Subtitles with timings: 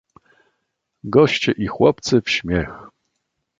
[1.03, 2.69] "Goście i chłopcy w śmiech."